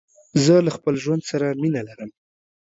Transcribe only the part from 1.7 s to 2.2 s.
لرم.